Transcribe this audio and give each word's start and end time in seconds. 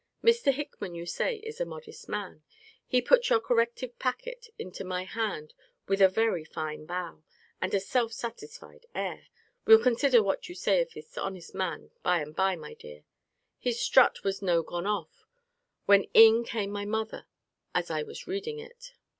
Mr. 0.23 0.51
Hickman, 0.51 0.95
you 0.95 1.05
say, 1.05 1.35
is 1.43 1.61
a 1.61 1.63
modest 1.65 2.09
man. 2.09 2.41
He 2.87 3.03
put 3.03 3.29
your 3.29 3.39
corrective 3.39 3.99
packet 3.99 4.47
into 4.57 4.83
my 4.83 5.03
hand 5.03 5.53
with 5.87 6.01
a 6.01 6.09
very 6.09 6.43
fine 6.43 6.87
bow, 6.87 7.21
and 7.61 7.71
a 7.75 7.79
self 7.79 8.11
satisfied 8.11 8.87
air 8.95 9.27
[we'll 9.67 9.77
consider 9.77 10.23
what 10.23 10.49
you 10.49 10.55
say 10.55 10.81
of 10.81 10.91
this 10.93 11.19
honest 11.19 11.53
man 11.53 11.91
by 12.01 12.19
and 12.19 12.35
by, 12.35 12.55
my 12.55 12.73
dear]: 12.73 13.03
his 13.59 13.79
strut 13.79 14.23
was 14.23 14.41
no 14.41 14.63
gone 14.63 14.87
off, 14.87 15.27
when 15.85 16.05
in 16.15 16.43
came 16.43 16.71
my 16.71 16.83
mother, 16.83 17.27
as 17.75 17.91
I 17.91 18.01
was 18.01 18.25
reading 18.25 18.57
it. 18.57 18.93